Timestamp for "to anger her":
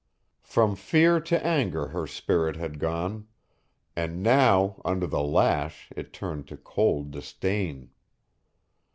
1.21-2.07